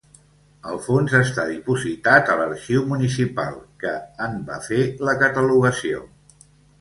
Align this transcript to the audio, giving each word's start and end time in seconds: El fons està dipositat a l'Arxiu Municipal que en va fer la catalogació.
El 0.69 0.79
fons 0.85 1.11
està 1.17 1.43
dipositat 1.49 2.31
a 2.35 2.37
l'Arxiu 2.39 2.85
Municipal 2.93 3.59
que 3.83 3.91
en 4.29 4.39
va 4.49 4.57
fer 4.69 4.81
la 5.11 5.15
catalogació. 5.25 6.01